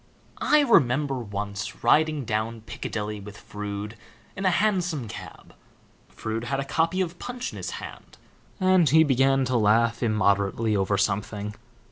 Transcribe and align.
I 0.41 0.61
remember 0.61 1.19
once 1.19 1.83
riding 1.83 2.25
down 2.25 2.61
Piccadilly 2.61 3.19
with 3.19 3.37
Froude 3.37 3.95
in 4.35 4.45
a 4.45 4.49
hansom 4.49 5.07
cab. 5.07 5.53
Froude 6.09 6.45
had 6.45 6.59
a 6.59 6.65
copy 6.65 7.01
of 7.01 7.19
Punch 7.19 7.53
in 7.53 7.57
his 7.57 7.69
hand, 7.77 8.17
and 8.59 8.89
he 8.89 9.03
began 9.03 9.45
to 9.45 9.55
laugh 9.57 10.01
immoderately 10.01 10.75
over 10.75 10.97
something. 10.97 11.53